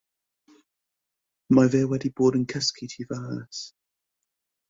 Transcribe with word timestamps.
Ma' 1.53 1.67
fe 1.73 1.81
wedi 1.91 2.09
bod 2.21 2.37
yn 2.39 2.47
cysgu 2.53 2.85
tu 2.95 3.01
fas. 3.13 3.57